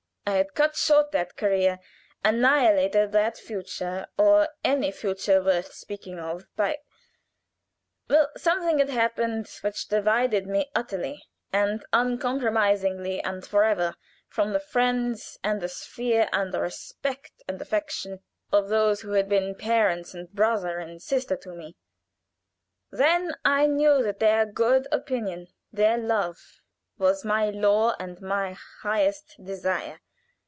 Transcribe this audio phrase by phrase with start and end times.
[0.23, 1.79] I had cut short that career,
[2.23, 6.77] annihilated that future, or any future worth speaking of, by
[8.07, 13.95] well, something had happened which divided me utterly and uncompromisingly and forever
[14.29, 18.21] from the friends, and the sphere, and the respect and affection
[18.53, 21.75] of those who had been parents and brother and sister to me.
[22.89, 26.61] Then I knew that their good opinion, their love,
[26.97, 29.99] was my law and my highest desire.